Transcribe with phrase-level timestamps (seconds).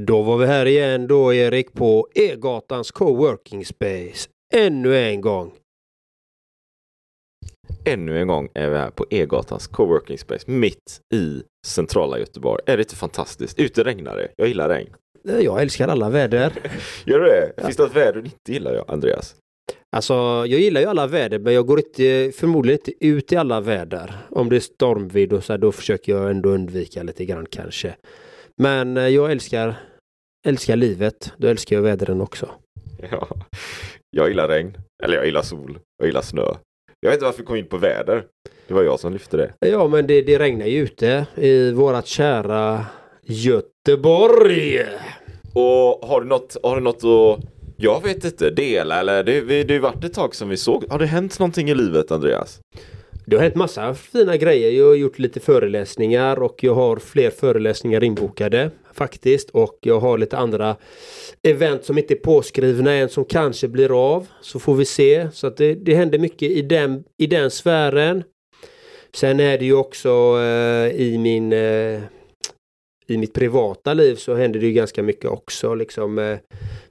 [0.00, 4.28] Då var vi här igen då Erik på E-gatans coworking space.
[4.54, 5.52] Ännu en gång.
[7.84, 12.62] Ännu en gång är vi här på E-gatans coworking space mitt i centrala Göteborg.
[12.66, 13.58] Är det inte fantastiskt?
[13.58, 14.28] Ute regnar det.
[14.36, 14.94] Jag gillar regn.
[15.22, 16.52] Jag älskar alla väder.
[17.04, 17.62] Gör du det?
[17.62, 19.34] Finns det något väder du inte gillar, jag, Andreas?
[19.96, 20.14] Alltså,
[20.46, 24.14] jag gillar ju alla väder, men jag går inte, förmodligen inte ut i alla väder.
[24.30, 27.94] Om det är stormvind och så här, då försöker jag ändå undvika lite grann kanske.
[28.62, 29.74] Men eh, jag älskar,
[30.46, 31.32] älskar livet.
[31.38, 32.50] Då älskar jag vädren också.
[33.10, 33.28] Ja.
[34.10, 34.76] Jag gillar regn.
[35.04, 35.78] Eller jag gillar sol.
[35.98, 36.46] Jag gillar snö.
[37.00, 38.24] Jag vet inte varför vi kom in på väder.
[38.68, 39.52] Det var jag som lyfte det.
[39.58, 42.86] Ja, men det, det regnar ju ute i vårat kära
[43.22, 44.80] Göteborg.
[45.54, 47.44] Och har du något, har du något att,
[47.76, 49.24] jag vet inte, dela eller?
[49.24, 50.84] Det, det, det har varit ett tag som vi såg.
[50.90, 52.60] Har det hänt någonting i livet, Andreas?
[53.26, 54.70] Det har hänt massa fina grejer.
[54.70, 59.50] Jag har gjort lite föreläsningar och jag har fler föreläsningar inbokade faktiskt.
[59.50, 60.76] Och jag har lite andra
[61.42, 64.26] event som inte är påskrivna än som kanske blir av.
[64.40, 65.28] Så får vi se.
[65.32, 68.22] Så att det, det händer mycket i den, i den sfären.
[69.14, 70.08] Sen är det ju också
[70.40, 72.02] eh, i min eh,
[73.06, 76.38] i mitt privata liv så händer det ju ganska mycket också liksom med,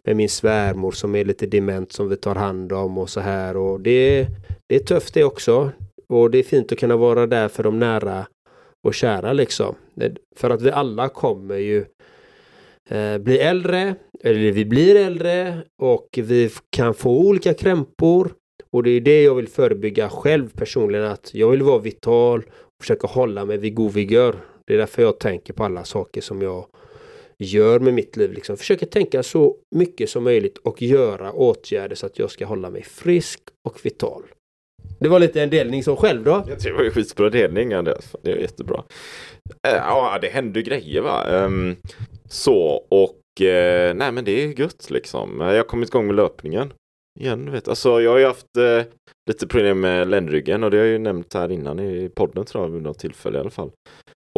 [0.04, 3.58] med min svärmor som är lite dement som vi tar hand om och så här
[3.58, 4.28] och det,
[4.70, 5.72] det är tufft det också.
[6.14, 8.28] Och det är fint att kunna vara där för de nära
[8.84, 9.76] och kära liksom.
[10.36, 11.86] För att vi alla kommer ju
[12.90, 18.34] eh, bli äldre, eller vi blir äldre och vi kan få olika krämpor.
[18.72, 22.84] Och det är det jag vill förebygga själv personligen att jag vill vara vital och
[22.84, 24.36] försöka hålla mig vid god vigör.
[24.68, 26.66] Det är därför jag tänker på alla saker som jag
[27.38, 28.34] gör med mitt liv.
[28.34, 28.58] Liksom.
[28.58, 32.84] Försöker tänka så mycket som möjligt och göra åtgärder så att jag ska hålla mig
[32.84, 34.24] frisk och vital.
[35.04, 36.44] Det var lite en delning som själv då.
[36.48, 38.16] Jag tror det var en skitbra delning Andreas.
[38.22, 38.84] Det är jättebra.
[39.68, 41.24] Eh, ja, det händer grejer va.
[41.24, 41.76] Ehm,
[42.30, 45.40] så och eh, nej men det är gött liksom.
[45.40, 46.74] Jag har kommit igång med löpningen.
[47.20, 47.68] Igen, vet.
[47.68, 48.86] Alltså jag har ju haft eh,
[49.30, 52.64] lite problem med ländryggen och det har jag ju nämnt här innan i podden tror
[52.64, 53.72] jag vid något tillfälle i alla fall.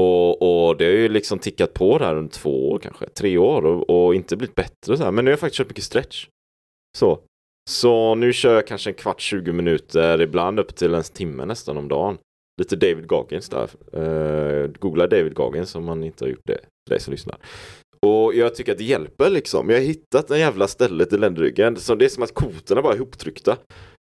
[0.02, 3.66] Och, och det har ju liksom tickat på där under två år kanske, tre år
[3.66, 5.12] och, och inte blivit bättre så här.
[5.12, 6.28] Men nu har jag faktiskt kört mycket stretch.
[6.98, 7.20] Så.
[7.70, 11.78] Så nu kör jag kanske en kvart, 20 minuter, ibland upp till en timme nästan
[11.78, 12.18] om dagen.
[12.62, 13.70] Lite David Goggins där.
[13.98, 17.38] Uh, googla David Goggins om man inte har gjort det, för dig som lyssnar.
[18.06, 19.70] Och jag tycker att det hjälper liksom.
[19.70, 21.76] Jag har hittat en jävla stället i ländryggen.
[21.76, 23.58] Så det är som att kotorna bara är ihoptryckta.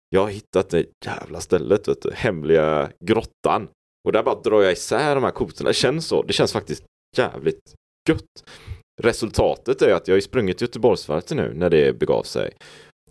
[0.09, 2.11] Jag har hittat det jävla stället, vet du.
[2.15, 3.69] Hemliga grottan.
[4.07, 5.69] Och där bara drar jag isär de här kotorna.
[5.69, 6.23] Det känns så.
[6.23, 6.85] Det känns faktiskt
[7.17, 7.75] jävligt
[8.09, 8.45] gött.
[9.03, 12.51] Resultatet är att jag har sprungit Göteborgsvarvet nu när det begav sig.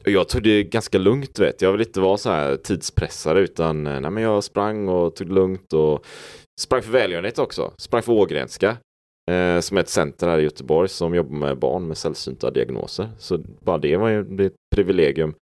[0.05, 1.71] Jag tog det ganska lugnt vet jag.
[1.71, 5.33] vill inte vara så här tidspressare utan eh, nej, men jag sprang och tog det
[5.33, 6.05] lugnt och
[6.61, 7.73] sprang för välgörenhet också.
[7.77, 8.77] Sprang för Ågrenska.
[9.31, 13.09] Eh, som är ett center här i Göteborg som jobbar med barn med sällsynta diagnoser.
[13.17, 15.35] Så bara det var ju ett privilegium.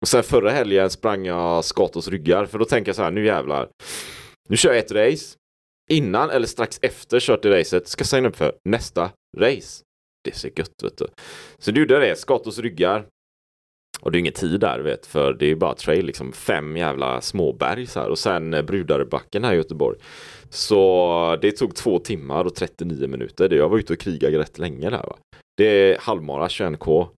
[0.00, 3.26] Och sen förra helgen sprang jag Skatos ryggar för då tänker jag så här, nu
[3.26, 3.68] jävlar.
[4.48, 5.36] Nu kör jag ett race.
[5.90, 9.84] Innan eller strax efter kört i racet ska jag signa upp för nästa race.
[10.24, 11.06] Det ser gött vet du.
[11.58, 13.06] Så du gjorde det, Skatos ryggar.
[14.00, 16.32] Och det är ingen tid där vet, för det är bara trail liksom.
[16.32, 18.08] Fem jävla småberg så här.
[18.08, 19.98] Och sen eh, Brudarebacken här i Göteborg.
[20.50, 23.54] Så det tog två timmar och 39 minuter.
[23.54, 25.16] Jag var ute och krigade rätt länge där va.
[25.56, 27.08] Det är halvmara 21k.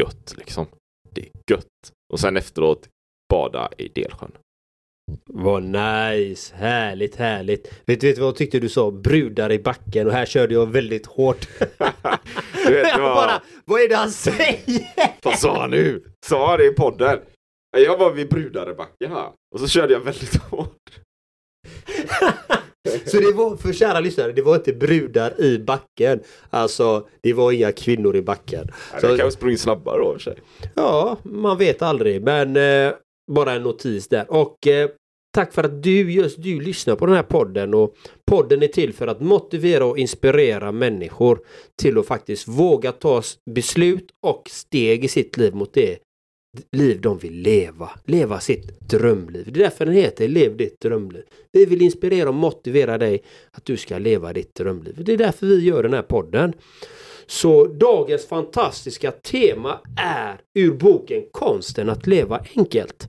[0.00, 0.66] Gött liksom.
[1.10, 1.92] Det är gött.
[2.12, 2.88] Och sen efteråt
[3.32, 4.32] bada i Delsjön.
[5.26, 7.72] Vad nice, härligt, härligt.
[7.86, 8.90] Vet du vad jag tyckte du sa?
[8.90, 11.48] Brudar i backen och här körde jag väldigt hårt.
[12.66, 15.18] du vet, jag bara, vad är det han säger?
[15.22, 16.04] Vad sa han nu?
[16.26, 17.18] Sa han det i podden?
[17.76, 21.00] Jag var vid brudar i backen här och så körde jag väldigt hårt.
[23.06, 26.20] Så det var, för kära lyssnare, det var inte brudar i backen.
[26.50, 28.68] Alltså, det var inga kvinnor i backen.
[28.92, 30.36] Ja, så, kanske sprungit snabbare då för sig.
[30.74, 32.22] Ja, man vet aldrig.
[32.22, 32.94] Men eh,
[33.32, 34.30] bara en notis där.
[34.32, 34.90] Och eh,
[35.36, 37.74] tack för att du, just du, lyssnar på den här podden.
[37.74, 41.40] Och podden är till för att motivera och inspirera människor
[41.76, 45.98] till att faktiskt våga ta beslut och steg i sitt liv mot det
[46.72, 47.90] liv de vill leva.
[48.04, 49.52] Leva sitt drömliv.
[49.52, 51.22] Det är därför den heter Lev ditt drömliv.
[51.52, 55.04] Vi vill inspirera och motivera dig att du ska leva ditt drömliv.
[55.04, 56.52] Det är därför vi gör den här podden.
[57.26, 63.08] Så dagens fantastiska tema är ur boken Konsten att leva enkelt.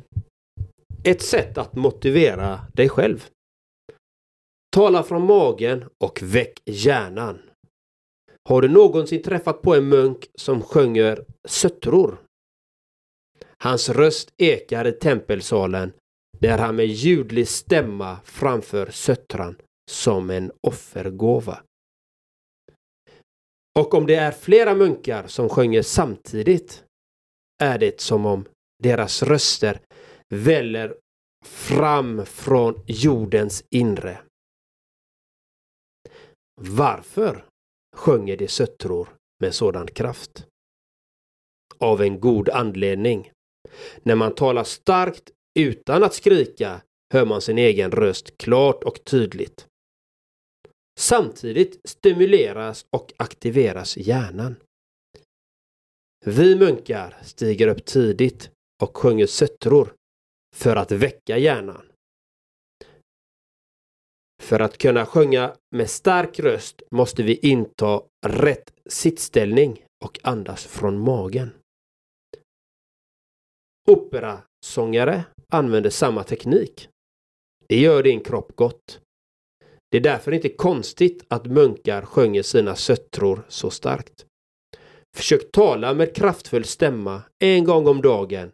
[1.03, 3.27] Ett sätt att motivera dig själv.
[4.75, 7.41] Tala från magen och väck hjärnan.
[8.49, 12.21] Har du någonsin träffat på en munk som sjunger söttror?
[13.57, 15.93] Hans röst ekar i tempelsalen
[16.39, 19.55] där han med ljudlig stämma framför söttran
[19.91, 21.63] som en offergåva.
[23.79, 26.83] Och om det är flera munkar som sjunger samtidigt
[27.63, 28.45] är det som om
[28.83, 29.79] deras röster
[30.31, 30.97] väller
[31.45, 34.21] fram från jordens inre.
[36.61, 37.45] Varför
[37.95, 40.47] sjunger de söttror med sådan kraft?
[41.77, 43.31] Av en god anledning.
[44.03, 46.81] När man talar starkt utan att skrika
[47.13, 49.67] hör man sin egen röst klart och tydligt.
[50.99, 54.55] Samtidigt stimuleras och aktiveras hjärnan.
[56.25, 58.51] Vi munkar stiger upp tidigt
[58.83, 59.93] och sjunger söttror
[60.55, 61.91] för att väcka hjärnan.
[64.41, 70.99] För att kunna sjunga med stark röst måste vi inta rätt sittställning och andas från
[70.99, 71.51] magen.
[73.87, 76.89] Operasångare använder samma teknik.
[77.67, 79.01] Det gör din kropp gott.
[79.91, 84.25] Det är därför inte konstigt att munkar sjunger sina söttror så starkt.
[85.15, 88.51] Försök tala med kraftfull stämma en gång om dagen.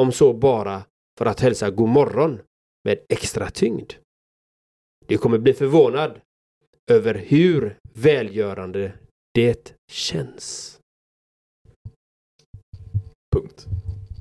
[0.00, 0.82] Om så bara
[1.20, 2.40] för att hälsa god morgon
[2.84, 3.92] med extra tyngd.
[5.06, 6.20] Du kommer bli förvånad
[6.90, 8.92] över hur välgörande
[9.34, 10.78] det känns.
[13.36, 13.66] Punkt.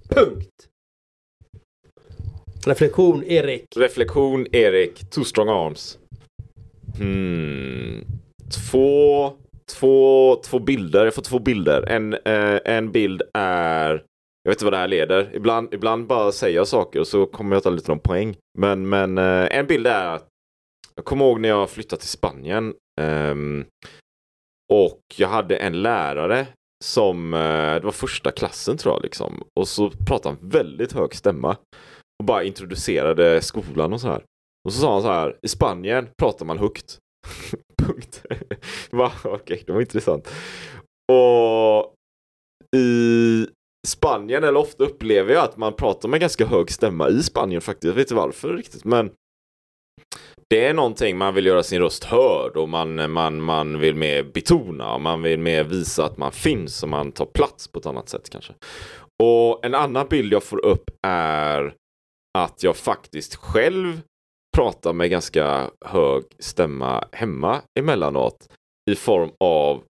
[0.10, 0.70] Punkt!
[2.66, 3.66] Reflektion, Erik.
[3.76, 5.10] Reflektion, Erik.
[5.10, 6.00] Two strong arms.
[6.98, 8.06] Hmm.
[8.72, 9.34] Två,
[9.66, 11.06] två, två bilder.
[11.06, 11.90] Jag får två bilder.
[11.90, 14.04] En, eh, en bild är
[14.44, 15.36] jag vet inte vad det här leder.
[15.36, 18.38] Ibland, ibland bara säger jag saker och så kommer jag ta lite någon poäng.
[18.58, 20.28] Men, men eh, en bild är att
[20.96, 22.74] jag kommer ihåg när jag flyttade till Spanien.
[23.02, 23.66] Um,
[24.74, 26.48] och jag hade en lärare
[26.84, 27.40] som, eh,
[27.76, 29.44] det var första klassen tror jag liksom.
[29.60, 31.58] Och så pratade han väldigt hög stämma.
[32.20, 34.24] Och bara introducerade skolan och så här.
[34.68, 36.98] Och så sa han så här, i Spanien pratar man högt.
[37.84, 38.24] Punkt.
[38.92, 39.12] Va?
[39.24, 40.34] Okej, okay, det var intressant.
[41.12, 41.94] Och
[42.76, 43.48] i
[43.88, 47.84] Spanien, eller ofta upplever jag att man pratar med ganska hög stämma i Spanien faktiskt.
[47.84, 49.12] Jag vet inte varför riktigt, men
[50.50, 54.24] det är någonting man vill göra sin röst hörd och man, man, man vill mer
[54.24, 57.86] betona och man vill mer visa att man finns och man tar plats på ett
[57.86, 58.54] annat sätt kanske.
[59.24, 61.74] Och en annan bild jag får upp är
[62.38, 64.02] att jag faktiskt själv
[64.58, 68.50] pratar med ganska hög stämma hemma emellanåt
[68.92, 69.84] i form av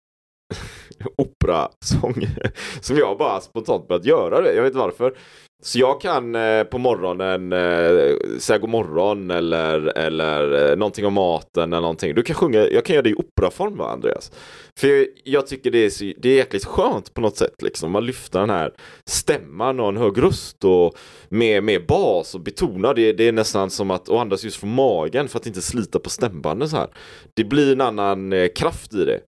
[1.16, 2.26] operasång
[2.80, 4.54] som jag bara spontant börjat göra det.
[4.54, 5.14] Jag vet inte varför.
[5.62, 11.14] Så jag kan eh, på morgonen eh, säga god morgon eller, eller eh, någonting om
[11.14, 12.14] maten eller någonting.
[12.14, 14.32] Du kan sjunga, jag kan göra det i operaform va Andreas?
[14.78, 17.92] För jag, jag tycker det är, så, det är jäkligt skönt på något sätt liksom.
[17.92, 18.72] Man lyfter den här
[19.10, 20.94] stämman och en hög röst och
[21.28, 23.12] med, med bas och betonar det.
[23.12, 26.10] Det är nästan som att och andas just från magen för att inte slita på
[26.10, 26.88] stämbanden så här.
[27.34, 29.20] Det blir en annan eh, kraft i det.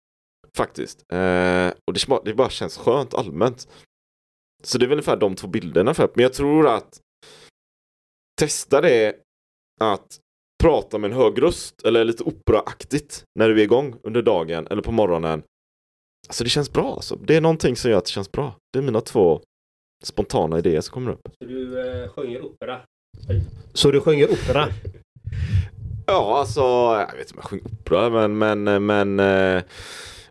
[0.57, 1.04] Faktiskt.
[1.12, 3.69] Eh, och det, det bara känns skönt allmänt.
[4.62, 7.00] Så det är väl ungefär de två bilderna för Men jag tror att
[8.40, 9.16] testa det
[9.80, 10.19] att
[10.62, 14.83] prata med en hög röst eller lite operaaktigt när du är igång under dagen eller
[14.83, 15.42] på morgonen.
[16.28, 17.16] Alltså det känns bra alltså.
[17.16, 18.57] Det är någonting som gör att det känns bra.
[18.73, 19.40] Det är mina två
[20.04, 21.28] spontana idéer som kommer upp.
[21.38, 22.80] Så du eh, sjunger opera?
[23.73, 24.69] Så du sjunger opera?
[26.07, 29.62] Ja, alltså, jag vet inte om jag sjunger opera, men, men, men eh,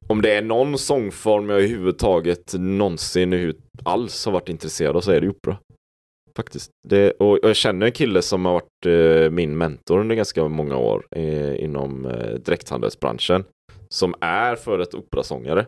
[0.10, 5.22] om det är någon sångform jag överhuvudtaget någonsin alls har varit intresserad av så är
[5.22, 5.58] det opera.
[6.36, 6.72] Faktiskt.
[6.88, 10.48] Det, och, och jag känner en kille som har varit eh, min mentor under ganska
[10.48, 13.44] många år eh, inom eh, direkthandelsbranschen.
[13.90, 15.66] Som är för ett operasångare.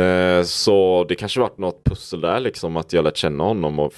[0.00, 3.94] Eh, så det kanske varit något pussel där liksom att jag lärt känna honom och,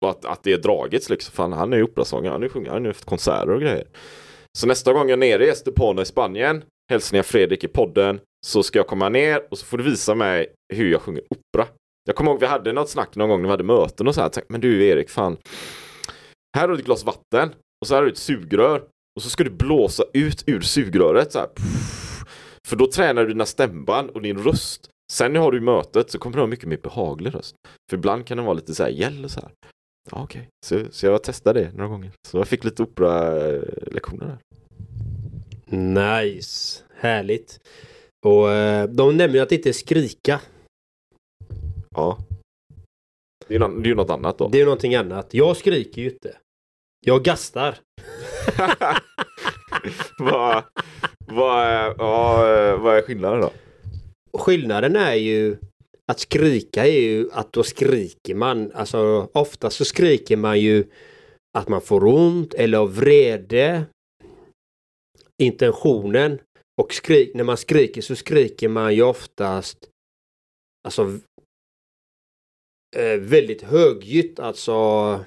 [0.00, 1.32] och att, att det är dragits liksom.
[1.32, 3.86] Fan, han är ju operasångare, han är sjunger, han har haft konserter och grejer.
[4.58, 8.62] Så nästa gång jag är nere i Estepona i Spanien, hälsningar Fredrik i podden, så
[8.62, 11.68] ska jag komma ner och så får du visa mig hur jag sjunger opera.
[12.04, 14.20] Jag kommer ihåg vi hade något snack någon gång när vi hade möten och så
[14.20, 14.30] här.
[14.48, 15.36] Men du Erik, fan.
[16.56, 18.82] Här har du ett glas vatten och så här har du ett sugrör
[19.16, 21.48] och så ska du blåsa ut ur sugröret så här.
[22.68, 24.88] För då tränar du dina stämband och din röst.
[25.12, 27.54] Sen har du mötet så kommer du ha mycket mer behaglig röst.
[27.90, 29.50] För ibland kan den vara lite så här gäll och så här.
[30.10, 30.84] Ja, Okej, okay.
[30.86, 32.10] så, så jag testade det några gånger.
[32.28, 34.38] Så jag fick lite operalektioner där.
[35.76, 37.60] Nice, härligt.
[38.26, 40.40] Och eh, de nämner att det inte skrika.
[41.94, 42.18] Ja.
[43.48, 44.48] Det är, ju något, ju annat då.
[44.48, 45.34] Det är någonting annat.
[45.34, 46.36] Jag skriker ju inte.
[47.06, 47.78] Jag gastar.
[50.18, 50.64] vad,
[51.26, 52.36] vad, är, ja,
[52.76, 53.52] vad är skillnaden då?
[54.38, 55.56] Skillnaden är ju
[56.06, 58.72] att skrika är ju att då skriker man.
[58.74, 60.84] Alltså ofta så skriker man ju
[61.58, 63.84] att man får ont eller av vrede.
[65.42, 66.38] Intentionen.
[66.80, 69.88] Och skrik, när man skriker så skriker man ju oftast
[70.88, 71.18] alltså
[72.96, 75.20] eh, väldigt högljutt, alltså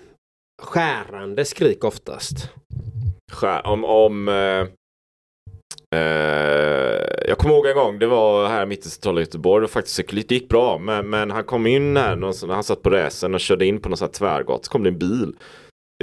[0.61, 2.49] skärande skrik oftast.
[3.31, 4.67] Skär, om, om eh,
[5.99, 10.07] eh, jag kommer ihåg en gång, det var här mitt i centrala Göteborg, det, faktiskt,
[10.07, 13.39] det gick bra, men, men han kom in här, när han satt på racen och
[13.39, 14.13] körde in på någon tvärgat.
[14.13, 15.35] tvärgata, så kom det en bil.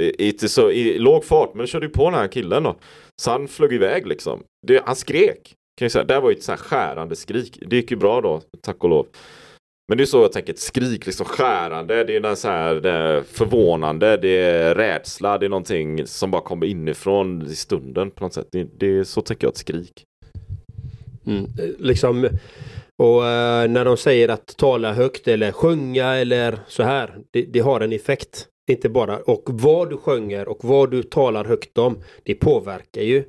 [0.01, 2.75] I, i, så, I låg fart, men körde ju på den här killen då.
[3.21, 4.43] Så han flög iväg liksom.
[4.67, 5.55] Det, han skrek.
[5.77, 6.03] Kan jag säga.
[6.03, 7.59] Det här var ju ett sånt här skärande skrik.
[7.67, 9.07] Det gick ju bra då, tack och lov.
[9.87, 12.75] Men det är så jag tänker, ett skrik, liksom skärande, det är den så här,
[12.75, 18.11] det är förvånande, det är rädsla, det är någonting som bara kommer inifrån i stunden
[18.11, 18.47] på något sätt.
[18.51, 20.03] Det, det är så tänker jag ett skrik.
[21.25, 21.45] Mm,
[21.79, 22.29] liksom,
[23.03, 27.59] och uh, när de säger att tala högt eller sjunga eller så här, det, det,
[27.59, 28.47] har en effekt.
[28.71, 33.23] Inte bara, och vad du sjunger och vad du talar högt om, det påverkar ju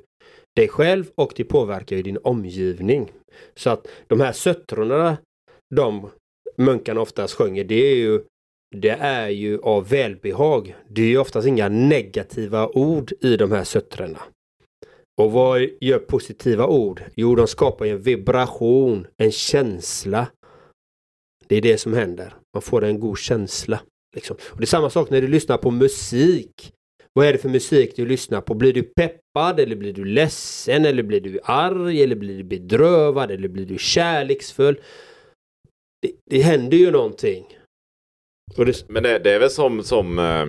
[0.55, 3.11] dig själv och det påverkar ju din omgivning.
[3.55, 5.17] Så att de här söttrorna,
[5.75, 6.09] de
[6.57, 8.23] munkarna oftast sjunger, det är ju
[8.75, 10.75] det är ju av välbehag.
[10.89, 14.21] Det är ju oftast inga negativa ord i de här söttrorna.
[15.21, 17.01] Och vad gör positiva ord?
[17.15, 20.27] Jo, de skapar en vibration, en känsla.
[21.47, 22.35] Det är det som händer.
[22.53, 23.79] Man får en god känsla.
[24.15, 24.37] Liksom.
[24.49, 26.71] Och Det är samma sak när du lyssnar på musik.
[27.13, 28.53] Vad är det för musik du lyssnar på?
[28.53, 33.31] Blir du peppad eller blir du ledsen eller blir du arg eller blir du bedrövad
[33.31, 34.79] eller blir du kärleksfull?
[36.05, 37.57] det, det händer ju någonting.
[38.55, 38.89] Det...
[38.89, 40.41] Men det, det, är väl som, som eh,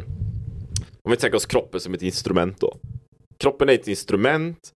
[1.03, 2.79] om vi tänker oss kroppen som ett instrument då.
[3.39, 4.73] Kroppen är ett instrument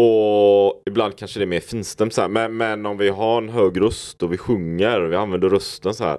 [0.00, 2.28] och ibland kanske det är mer finstämt så här.
[2.28, 5.94] Men, men om vi har en hög röst och vi sjunger och vi använder rösten
[5.94, 6.18] så här.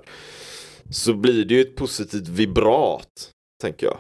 [0.92, 3.32] Så blir det ju ett positivt vibrat,
[3.62, 3.98] tänker jag.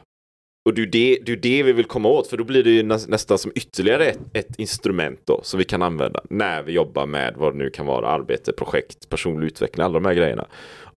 [0.65, 2.69] Och det är det, det, är det vi vill komma åt för då blir det
[2.69, 7.05] ju nästan som ytterligare ett, ett, instrument då som vi kan använda när vi jobbar
[7.05, 10.47] med vad det nu kan vara, arbete, projekt, personlig utveckling, alla de här grejerna.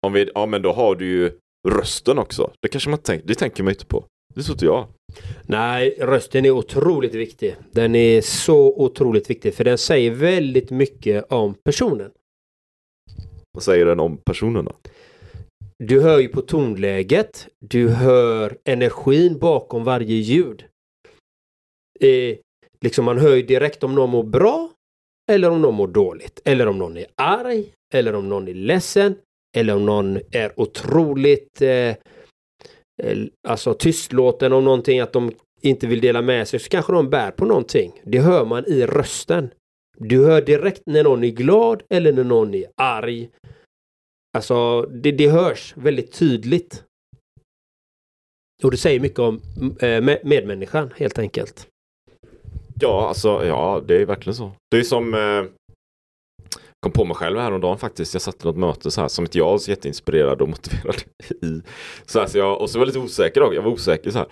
[0.00, 1.32] Om vi, ja men då har du ju
[1.68, 2.50] rösten också.
[2.60, 4.04] Det kanske man tänker, det tänker man inte på.
[4.34, 4.86] Det tror inte jag.
[5.42, 7.56] Nej, rösten är otroligt viktig.
[7.72, 12.10] Den är så otroligt viktig för den säger väldigt mycket om personen.
[13.52, 14.72] Vad säger den om personen då?
[15.78, 17.48] Du hör ju på tonläget.
[17.58, 20.64] Du hör energin bakom varje ljud.
[22.00, 22.36] Eh,
[22.80, 24.70] liksom man hör ju direkt om någon mår bra
[25.30, 26.40] eller om någon mår dåligt.
[26.44, 29.14] Eller om någon är arg eller om någon är ledsen.
[29.56, 31.96] Eller om någon är otroligt eh, eh
[33.48, 37.30] alltså tystlåten om någonting att de inte vill dela med sig så kanske de bär
[37.30, 38.00] på någonting.
[38.04, 39.50] Det hör man i rösten.
[39.98, 43.30] Du hör direkt när någon är glad eller när någon är arg
[44.34, 46.84] Alltså det, det hörs väldigt tydligt.
[48.62, 49.40] Och det säger mycket om
[49.80, 51.68] eh, medmänniskan helt enkelt.
[52.80, 54.52] Ja, alltså ja, det är verkligen så.
[54.70, 55.44] Det är som eh,
[56.82, 58.14] kom på mig själv häromdagen faktiskt.
[58.14, 61.02] Jag satt i något möte så här som inte jag var så jätteinspirerad och motiverad
[61.42, 61.62] i.
[62.06, 63.54] Så, här, så jag, och så var jag lite osäker också.
[63.54, 64.28] Jag var osäker så här.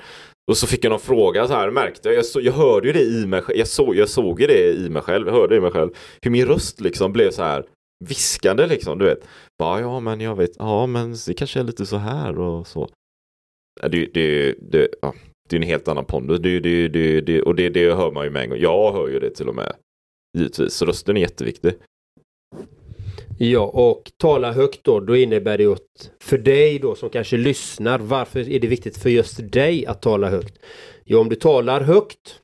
[0.50, 2.92] Och så fick jag någon fråga så här, märkte jag, jag, så, jag hörde ju
[2.92, 5.54] det i mig själv, jag, så, jag såg ju det i mig själv, jag hörde
[5.54, 5.90] det i mig själv.
[6.22, 7.66] Hur min röst liksom blev så här
[8.02, 9.24] viskande liksom, du vet.
[9.58, 12.88] Bara, ja men jag vet, ja men det kanske är lite så här och så.
[13.90, 15.14] Det, det, det, ja,
[15.48, 18.24] det är en helt annan pondus, det, det, det, det, och det, det hör man
[18.24, 18.58] ju med en gång.
[18.58, 19.72] Jag hör ju det till och med.
[20.38, 21.72] Givetvis, så rösten är jätteviktig.
[23.38, 27.36] Ja, och tala högt då, då innebär det ju att för dig då som kanske
[27.36, 30.58] lyssnar, varför är det viktigt för just dig att tala högt?
[31.04, 32.40] Jo, om du talar högt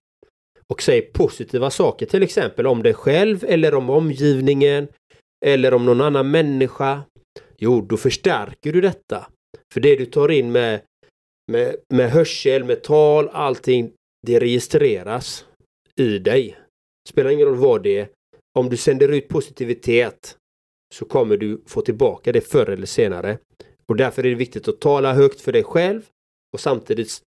[0.66, 4.88] och säger positiva saker, till exempel om dig själv eller om omgivningen
[5.46, 7.02] eller om någon annan människa.
[7.58, 9.26] Jo, då förstärker du detta.
[9.72, 10.80] För det du tar in med,
[11.52, 13.92] med, med hörsel, med tal, allting,
[14.26, 15.44] det registreras
[15.96, 16.58] i dig.
[17.08, 18.08] Spelar ingen roll vad det är.
[18.58, 20.36] Om du sänder ut positivitet
[20.94, 23.38] så kommer du få tillbaka det förr eller senare.
[23.86, 26.02] Och därför är det viktigt att tala högt för dig själv
[26.52, 27.22] och samtidigt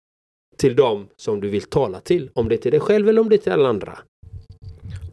[0.57, 2.29] till dem som du vill tala till.
[2.33, 3.99] Om det är till dig själv eller om det är till alla andra.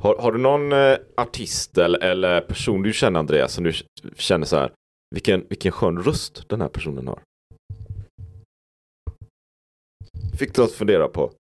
[0.06, 3.72] Har, har du någon eh, artist eller, eller person du känner Andreas som du
[4.16, 4.72] känner så här
[5.10, 7.20] vilken, vilken skön röst den här personen har?
[10.38, 11.32] Fick du att fundera på?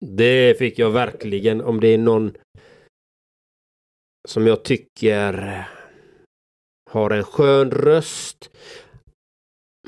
[0.00, 1.60] Det fick jag verkligen.
[1.60, 2.36] Om det är någon
[4.28, 5.64] som jag tycker
[6.90, 8.50] har en skön röst.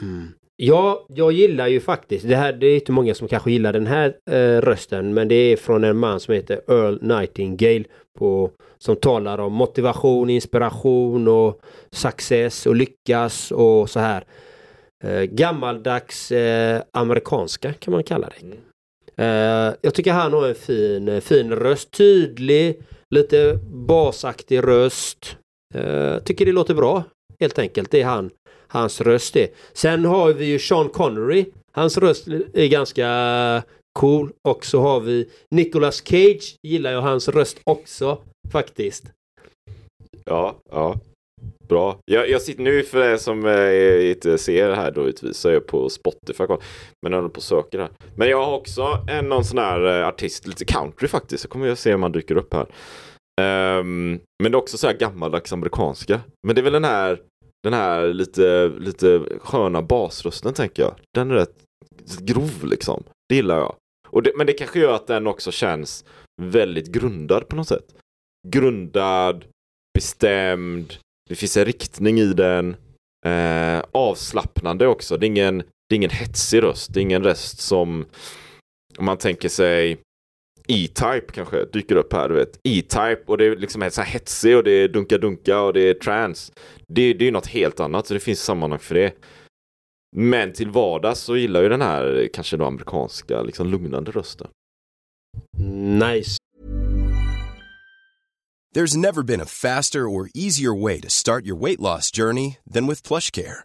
[0.03, 0.33] Mm.
[0.57, 3.87] Ja, jag gillar ju faktiskt, det här det är inte många som kanske gillar den
[3.87, 7.85] här eh, rösten, men det är från en man som heter Earl Nightingale
[8.19, 11.61] på, som talar om motivation, inspiration och
[11.91, 14.25] success och lyckas och så här.
[15.05, 18.47] Eh, gammaldags eh, amerikanska kan man kalla det.
[18.47, 18.59] Mm.
[19.17, 25.37] Eh, jag tycker han har en fin, fin röst, tydlig, lite basaktig röst.
[25.75, 27.05] Uh, tycker det låter bra
[27.41, 27.91] helt enkelt.
[27.91, 28.31] Det är han,
[28.69, 31.45] hans röst är Sen har vi ju Sean Connery.
[31.73, 33.63] Hans röst är ganska
[33.99, 34.33] cool.
[34.49, 36.57] Och så har vi Nicolas Cage.
[36.63, 38.19] Gillar jag hans röst också
[38.53, 39.05] faktiskt.
[40.25, 40.95] Ja, ja.
[41.69, 41.99] Bra.
[42.05, 45.67] Jag, jag sitter nu för er som eh, inte ser här då så är jag
[45.67, 46.45] på Spotify.
[47.03, 47.91] Men jag håller på och söker här.
[48.15, 51.43] Men jag har också en någon sån här eh, artist, lite country faktiskt.
[51.43, 52.67] Så kommer jag se om han dyker upp här.
[53.41, 56.21] Um, men det är också så här gammaldags amerikanska.
[56.47, 57.21] Men det är väl den här,
[57.67, 60.95] den här lite, lite sköna basrösten tänker jag.
[61.15, 61.65] Den är rätt
[62.21, 63.03] grov liksom.
[63.29, 63.75] Det gillar jag.
[64.09, 66.05] Och det, men det kanske gör att den också känns
[66.43, 67.95] väldigt grundad på något sätt.
[68.49, 69.45] Grundad,
[69.95, 70.95] bestämd,
[71.29, 72.77] det finns en riktning i den.
[73.27, 75.17] Eh, avslappnande också.
[75.17, 76.95] Det är, ingen, det är ingen hetsig röst.
[76.95, 78.07] Det är ingen röst som
[78.99, 79.99] om man tänker sig
[80.69, 82.61] E-Type kanske dyker upp här, du vet.
[82.65, 85.95] E-Type och det är liksom så här hetsig och det är dunka-dunka och det är
[85.95, 86.53] trans.
[86.89, 89.15] Det, det är ju något helt annat så det finns sammanhang för det.
[90.17, 94.49] Men till vardags så gillar ju den här kanske då amerikanska liksom lugnande rösten.
[95.99, 96.39] Nice.
[98.75, 102.87] There's never been a faster or easier way to start your weight loss journey than
[102.87, 103.65] with plush care.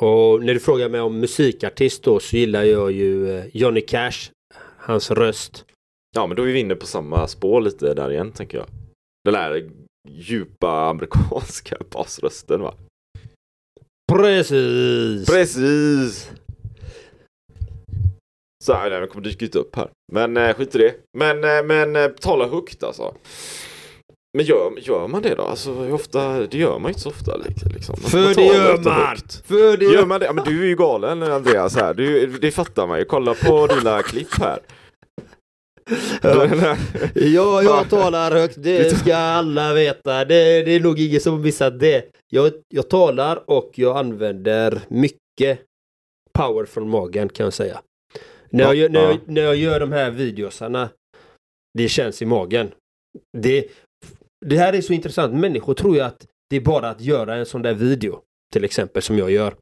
[0.00, 4.30] Och när du frågar mig om musikartist då så gillar jag ju eh, Johnny Cash.
[4.76, 5.64] Hans röst.
[6.16, 8.66] Ja men då är vi inne på samma spår lite där igen tänker jag.
[9.24, 9.70] Den där
[10.08, 12.74] djupa amerikanska basrösten va?
[14.12, 15.26] Precis!
[15.26, 16.30] Precis!
[18.64, 19.90] Så här, den kommer dyka upp här.
[20.12, 20.94] Men eh, skit i det.
[21.18, 23.14] Men, eh, men eh, tala högt alltså.
[24.38, 25.42] Men gör, gör man det då?
[25.42, 27.36] Alltså, ofta, det gör man inte så ofta.
[27.74, 27.96] Liksom.
[27.96, 29.16] För det gör man!
[29.44, 30.26] För det gör man det?
[30.26, 31.94] Ja, men du är ju galen Andreas här.
[31.94, 33.04] Du, det fattar man ju.
[33.04, 34.58] Kolla på dina klipp här.
[37.14, 38.56] ja, jag talar högt.
[38.58, 40.24] Det ska alla veta.
[40.24, 42.04] Det, det är nog ingen som missat det.
[42.28, 45.60] Jag, jag talar och jag använder mycket
[46.32, 47.80] power från magen kan jag säga.
[48.50, 49.18] När, jag, när, jag, ja.
[49.26, 50.88] när jag gör de här videosarna,
[51.78, 52.70] det känns i magen.
[53.38, 53.66] Det,
[54.46, 55.34] det här är så intressant.
[55.34, 58.20] Människor tror ju att det är bara att göra en sån där video.
[58.52, 59.54] Till exempel som jag gör.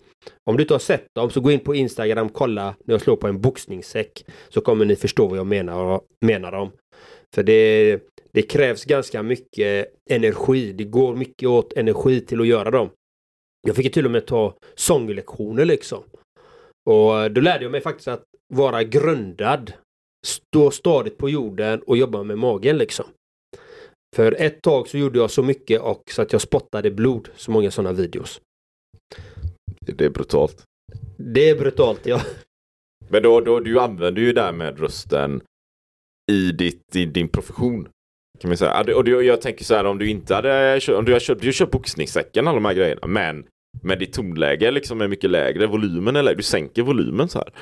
[0.44, 3.16] Om du inte har sett dem så gå in på Instagram, kolla när jag slår
[3.16, 4.24] på en boxningssäck.
[4.48, 6.70] Så kommer ni förstå vad jag menar, menar om.
[7.34, 8.00] För det,
[8.32, 10.72] det krävs ganska mycket energi.
[10.72, 12.90] Det går mycket åt energi till att göra dem.
[13.66, 16.02] Jag fick ju till och med ta sånglektioner liksom.
[16.90, 19.72] Och då lärde jag mig faktiskt att vara grundad.
[20.26, 23.06] Stå stadigt på jorden och jobba med magen liksom.
[24.16, 27.28] För ett tag så gjorde jag så mycket och så att jag spottade blod.
[27.36, 28.40] Så många sådana videos.
[29.80, 30.64] Det är brutalt.
[31.16, 32.20] Det är brutalt ja.
[33.08, 35.40] Men då, då, du använder ju det här med rösten
[36.32, 37.88] i, ditt, i din profession.
[38.40, 38.96] Kan man säga.
[38.96, 41.70] Och jag tänker så här om du inte hade om du har kört, du kört
[41.70, 43.06] boxningssäcken alla de här grejerna.
[43.06, 43.46] Men
[43.82, 47.52] med ditt tonläge liksom är mycket lägre, volymen är lägre, du sänker volymen så här.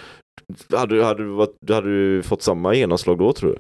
[0.79, 3.59] Hade, du- hade, du hade du fått samma genomslag då tror du?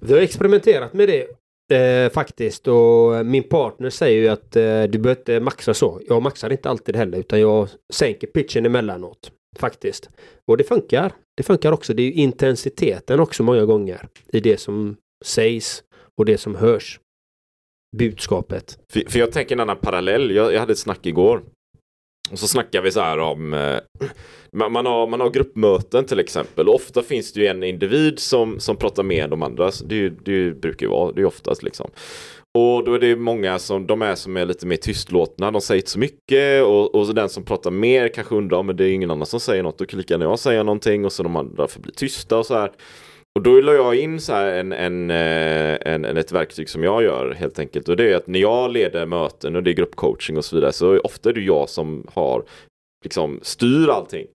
[0.00, 4.98] Vi har experimenterat med det eh, faktiskt och min partner säger ju att eh, du
[4.98, 6.00] behöver inte maxa så.
[6.08, 9.32] Jag maxar inte alltid heller utan jag sänker pitchen emellanåt.
[9.58, 10.10] Faktiskt.
[10.46, 11.12] Och det funkar.
[11.36, 11.94] Det funkar också.
[11.94, 15.82] Det är ju intensiteten också många gånger i det som sägs
[16.18, 17.00] och det som hörs.
[17.96, 18.78] Budskapet.
[18.92, 20.30] För, för jag tänker en annan parallell.
[20.30, 21.42] Jag, jag hade ett snack igår.
[22.32, 23.78] Och så snackar vi så här om eh,
[24.52, 26.68] man, man, har, man har gruppmöten till exempel.
[26.68, 29.70] Och ofta finns det ju en individ som, som pratar mer än de andra.
[29.84, 31.90] Det, det brukar ju vara, det är oftast liksom.
[32.54, 35.50] Och då är det många som, de är som är lite mer tystlåtna.
[35.50, 36.62] De säger inte så mycket.
[36.62, 39.40] Och, och så den som pratar mer kanske undrar, men det är ingen annan som
[39.40, 39.78] säger något.
[39.78, 42.54] Då klickar lika jag säger någonting och så de andra får bli tysta och så
[42.54, 42.72] här.
[43.34, 46.84] Och då la jag in så här en, en, eh, en, en, ett verktyg som
[46.84, 47.88] jag gör helt enkelt.
[47.88, 50.72] Och det är att när jag leder möten och det är gruppcoaching och så vidare
[50.72, 52.44] så ofta är det jag som har
[53.04, 54.26] liksom styr allting.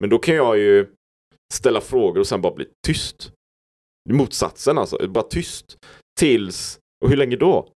[0.00, 0.86] Men då kan jag ju
[1.54, 3.32] ställa frågor och sen bara bli tyst.
[4.10, 5.76] Motsatsen alltså, bara tyst.
[6.20, 7.68] Tills, och hur länge då?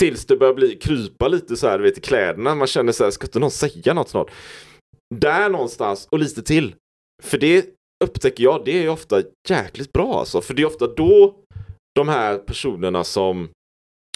[0.00, 2.54] Tills det börjar bli, krypa lite så här, du vet i kläderna.
[2.54, 4.30] Man känner så här, ska inte någon säga något snart?
[5.14, 6.74] Där någonstans och lite till.
[7.22, 10.40] För det upptäcker jag, det är ofta jäkligt bra alltså.
[10.40, 11.34] För det är ofta då
[11.94, 13.48] de här personerna som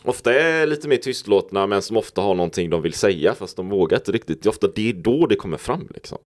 [0.04, 3.68] ofta är lite mer tystlåtna men som ofta har någonting de vill säga fast de
[3.68, 4.42] vågar inte riktigt.
[4.42, 6.18] Det är ofta det är då det kommer fram liksom.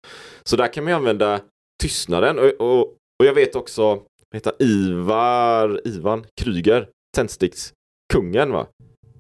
[0.43, 1.41] Så där kan man ju använda
[1.83, 2.81] tystnaden och, och,
[3.19, 4.69] och jag vet också, vad heter han?
[4.69, 8.67] Ivar, Ivan Kryger, tändstickskungen va?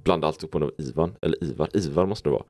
[0.04, 2.44] Blanda alltid på någon Ivan, eller Ivar, Ivar måste det vara.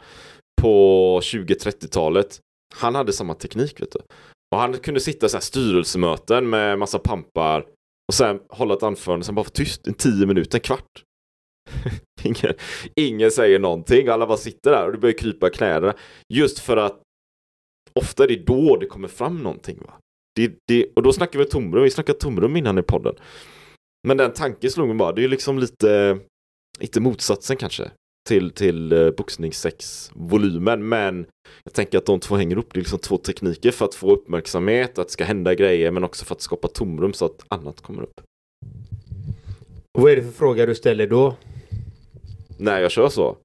[0.63, 2.41] På 20-30-talet.
[2.75, 3.99] Han hade samma teknik vet du.
[4.55, 7.67] Och han kunde sitta i så här styrelsemöten med massa pampar
[8.09, 11.03] och sen hålla ett anförande som bara var tyst i tio minuter, en kvart.
[12.23, 12.55] ingen,
[12.97, 15.95] ingen säger någonting, alla bara sitter där och det börjar krypa i knäna.
[16.35, 17.03] Just för att
[17.93, 19.79] ofta är det då det kommer fram någonting.
[19.81, 19.93] Va?
[20.37, 23.15] Det, det, och då snackar vi tomrum, vi snackade tomrum innan i podden.
[24.07, 26.19] Men den tanken slog mig bara, det är liksom lite,
[26.81, 27.91] lite motsatsen kanske
[28.29, 30.89] till, till eh, boxningssex-volymen.
[30.89, 31.27] Men
[31.65, 32.73] jag tänker att de två hänger upp.
[32.73, 36.05] Det är liksom två tekniker för att få uppmärksamhet, att det ska hända grejer, men
[36.05, 38.21] också för att skapa tomrum så att annat kommer upp.
[39.99, 41.37] Och vad är det för fråga du ställer då?
[42.59, 43.37] När jag kör så.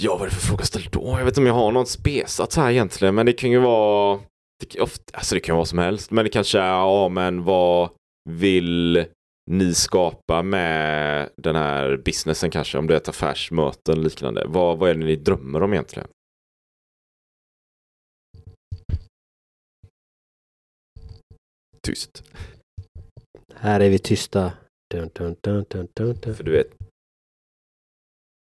[0.00, 1.16] Ja, vad är det för fråga jag ställer då?
[1.18, 4.18] Jag vet inte om jag har något spesat här egentligen, men det kan ju vara...
[4.60, 7.08] Det kan, ofta, alltså det kan vara vad som helst, men det kanske är, ja
[7.08, 7.90] men vad
[8.30, 9.04] vill
[9.50, 12.78] ni skapa med den här businessen kanske?
[12.78, 14.44] Om det är ett affärsmöte eller liknande.
[14.46, 16.08] Vad, vad är det ni drömmer om egentligen?
[21.82, 22.24] Tyst.
[23.54, 24.52] Här är vi tysta.
[24.90, 25.36] Dun, dun,
[25.94, 26.34] dun.
[26.34, 26.74] För du vet.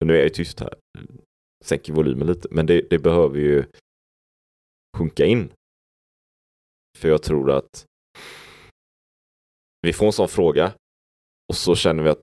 [0.05, 0.73] Nu är jag ju tyst här.
[1.65, 2.47] Sänker volymen lite.
[2.51, 3.65] Men det, det behöver ju
[4.97, 5.49] sjunka in.
[6.97, 7.85] För jag tror att
[9.81, 10.73] vi får en sån fråga
[11.49, 12.21] och så känner vi att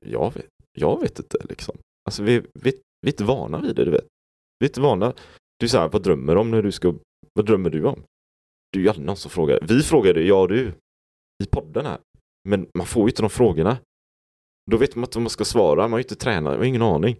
[0.00, 0.46] jag, vet,
[0.78, 1.76] jag vet inte liksom.
[2.08, 4.06] Alltså vi, vi, vi är inte vana vid det, du vet.
[4.58, 5.14] Vi är inte vana.
[5.58, 6.94] Du är så här, vad drömmer du om när du ska,
[7.32, 8.02] vad drömmer du om?
[8.72, 9.58] Det är ju aldrig någon som frågar.
[9.68, 10.72] Vi frågade, ja du,
[11.44, 11.98] i podden här.
[12.48, 13.78] Men man får ju inte de frågorna.
[14.70, 16.64] Då vet man inte vad man ska svara, man har ju inte tränat, man har
[16.64, 17.16] ingen aning.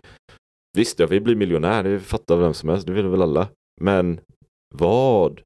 [0.77, 3.49] Visst, jag vill bli miljonär, det fattar vem som helst, det vill väl alla.
[3.81, 4.21] Men
[4.75, 5.41] vad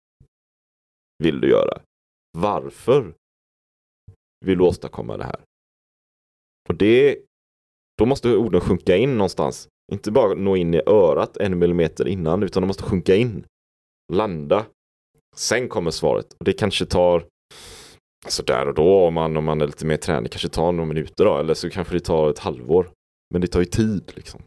[1.18, 1.82] vill du göra?
[2.38, 3.14] Varför
[4.44, 5.40] vill du åstadkomma det här?
[6.68, 7.18] Och det,
[7.98, 9.68] då måste orden sjunka in någonstans.
[9.92, 13.44] Inte bara nå in i örat en millimeter innan, utan de måste sjunka in.
[14.12, 14.66] Landa.
[15.36, 16.26] Sen kommer svaret.
[16.38, 17.24] Och det kanske tar
[18.24, 20.88] Alltså där och då om man, om man är lite mer tränad, kanske tar några
[20.88, 22.90] minuter då, eller så kanske det tar ett halvår.
[23.30, 24.42] Men det tar ju tid liksom.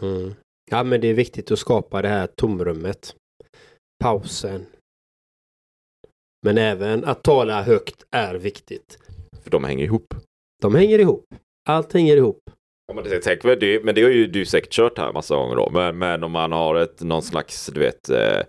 [0.00, 0.34] Mm.
[0.70, 3.16] Ja men det är viktigt att skapa det här tomrummet.
[4.04, 4.66] Pausen.
[6.42, 8.98] Men även att tala högt är viktigt.
[9.42, 10.14] För de hänger ihop.
[10.62, 11.24] De hänger ihop.
[11.68, 12.40] Allt hänger ihop.
[12.88, 15.56] Ja, men, det, tänk, det, men det har ju du säkert kört här massa gånger
[15.56, 15.70] då.
[15.70, 18.40] Men, men om man har ett, någon slags, du vet, eh,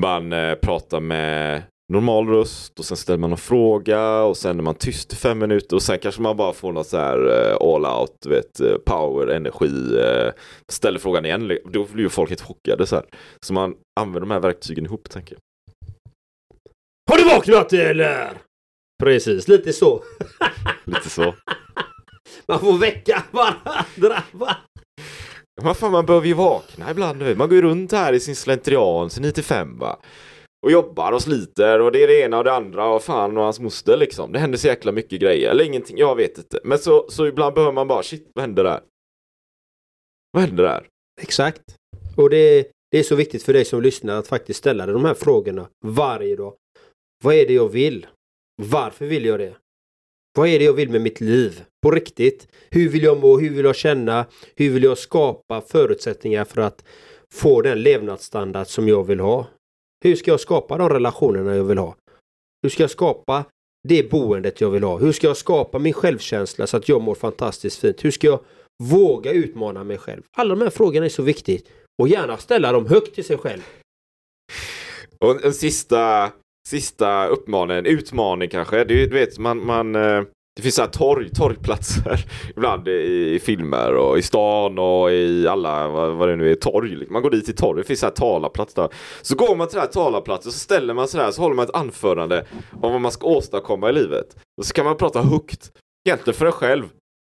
[0.00, 4.62] man eh, pratar med normal röst och sen ställer man en fråga och sen är
[4.62, 7.56] man tyst i fem minuter och sen kanske man bara får något så här uh,
[7.60, 9.98] all out, du vet, power, energi,
[10.72, 11.58] ställer frågan igen.
[11.64, 13.04] Då blir ju folk helt chockade så här.
[13.46, 15.40] Så man använder de här verktygen ihop tänker jag.
[17.10, 18.30] Har du vaknat eller?
[19.04, 20.02] Precis, lite så.
[20.84, 21.34] lite så.
[22.48, 24.56] Man får väcka varandra va?
[25.62, 27.34] Vad fan, man behöver ju vakna ibland nu.
[27.34, 29.98] Man går ju runt här i sin slentrian sen 9 till 5 va
[30.64, 33.44] och jobbar och sliter och det är det ena och det andra och fan och
[33.44, 34.32] hans moster liksom.
[34.32, 36.60] Det händer så jäkla mycket grejer eller ingenting, jag vet inte.
[36.64, 38.80] Men så, så ibland behöver man bara shit, vad händer där?
[40.30, 40.88] Vad händer där?
[41.22, 41.62] Exakt.
[42.16, 45.04] Och det, det är så viktigt för dig som lyssnar att faktiskt ställa dig de
[45.04, 46.54] här frågorna varje dag.
[47.24, 48.06] Vad är det jag vill?
[48.62, 49.56] Varför vill jag det?
[50.36, 51.64] Vad är det jag vill med mitt liv?
[51.82, 52.48] På riktigt.
[52.70, 53.38] Hur vill jag må?
[53.38, 54.26] Hur vill jag känna?
[54.56, 56.84] Hur vill jag skapa förutsättningar för att
[57.32, 59.46] få den levnadsstandard som jag vill ha?
[60.04, 61.96] Hur ska jag skapa de relationerna jag vill ha?
[62.62, 63.44] Hur ska jag skapa
[63.88, 64.98] det boendet jag vill ha?
[64.98, 68.04] Hur ska jag skapa min självkänsla så att jag mår fantastiskt fint?
[68.04, 68.40] Hur ska jag
[68.82, 70.22] våga utmana mig själv?
[70.36, 71.60] Alla de här frågorna är så viktiga.
[72.02, 73.62] Och gärna ställa dem högt till sig själv.
[75.18, 76.32] Och en sista,
[76.68, 78.84] sista uppmaningen, utmaning kanske.
[78.84, 80.22] Du, du vet, man, man eh,
[80.56, 82.24] det finns så här torg, torgplatser
[82.56, 86.54] ibland i, i, filmer och i stan och i alla, vad, vad det nu är,
[86.54, 87.06] torg.
[87.10, 88.88] Man går dit till torg, det finns så här talarplats där.
[89.22, 91.64] Så går man till den här talarplatsen så ställer man sig där så håller man
[91.64, 94.36] ett anförande om vad man ska åstadkomma i livet.
[94.58, 95.70] Och så kan man prata högt,
[96.08, 96.84] egentligen för en själv.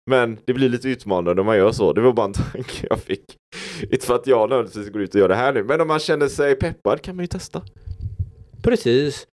[0.10, 1.93] Men det blir lite utmanande om man gör så.
[1.93, 3.36] Det var bara en tanke jag fick.
[3.82, 5.99] Inte för att jag nödvändigtvis går ut och gör det här nu, men om man
[5.99, 7.62] känner sig peppad kan man ju testa.
[8.63, 9.28] Precis.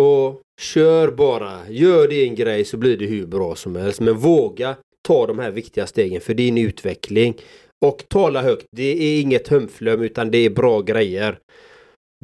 [0.00, 1.68] Och kör bara.
[1.68, 4.00] Gör din grej så blir det hur bra som helst.
[4.00, 4.76] Men våga
[5.08, 7.36] ta de här viktiga stegen för din utveckling.
[7.84, 8.66] Och tala högt.
[8.76, 11.38] Det är inget hömflöm utan det är bra grejer.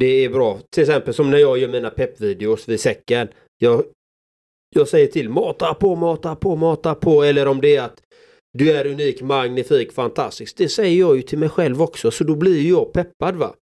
[0.00, 0.58] Det är bra.
[0.74, 3.28] Till exempel som när jag gör mina peppvideos vid säcken.
[3.58, 3.84] Jag,
[4.74, 7.22] jag säger till mata på, mata på, mata på.
[7.22, 8.02] Eller om det är att
[8.58, 10.56] du är unik, magnifik, fantastisk.
[10.56, 12.10] Det säger jag ju till mig själv också.
[12.10, 13.54] Så då blir jag peppad va.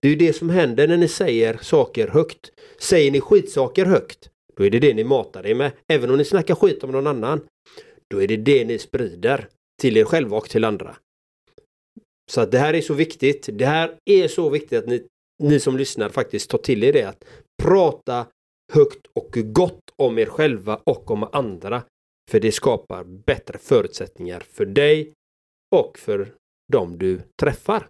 [0.00, 2.52] Det är ju det som händer när ni säger saker högt.
[2.78, 5.72] Säger ni skitsaker högt, då är det det ni matar er med.
[5.88, 7.40] Även om ni snackar skit om någon annan.
[8.10, 9.48] Då är det det ni sprider
[9.80, 10.96] till er själva och till andra.
[12.30, 13.48] Så att det här är så viktigt.
[13.52, 15.06] Det här är så viktigt att ni,
[15.42, 17.02] ni som lyssnar faktiskt tar till er det.
[17.02, 17.24] Att
[17.62, 18.26] prata
[18.72, 21.82] högt och gott om er själva och om andra.
[22.30, 25.12] För det skapar bättre förutsättningar för dig
[25.76, 26.34] och för
[26.72, 27.88] dem du träffar.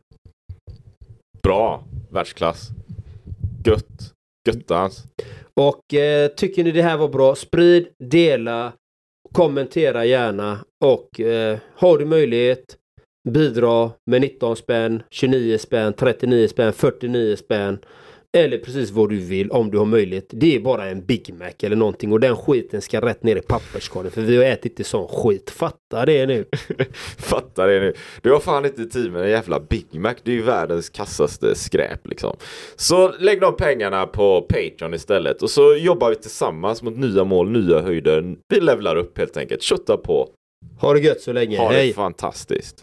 [1.43, 1.85] Bra!
[2.11, 2.69] Världsklass.
[3.65, 4.15] Gött.
[4.49, 4.71] Göttans.
[4.71, 5.09] Alltså.
[5.55, 8.73] Och eh, tycker ni det här var bra, sprid, dela,
[9.33, 12.77] kommentera gärna och eh, har du möjlighet
[13.29, 17.79] bidra med 19 spänn, 29 spänn, 39 spänn, 49 spänn.
[18.37, 20.27] Eller precis vad du vill om du har möjlighet.
[20.31, 23.41] Det är bara en Big Mac eller någonting och den skiten ska rätt ner i
[23.41, 25.51] papperskorgen för vi har ätit inte sån skit.
[25.51, 26.45] Fatta det nu.
[27.19, 27.95] Fatta det nu.
[28.23, 30.15] Du har fan inte tid med en jävla Big Mac.
[30.23, 32.37] Det är ju världens kassaste skräp liksom.
[32.77, 37.51] Så lägg de pengarna på Patreon istället och så jobbar vi tillsammans mot nya mål,
[37.51, 38.37] nya höjder.
[38.49, 39.63] Vi levlar upp helt enkelt.
[39.63, 40.29] Kötta på.
[40.81, 41.59] Ha det gött så länge.
[41.59, 41.87] Ha Hej.
[41.87, 42.83] det fantastiskt.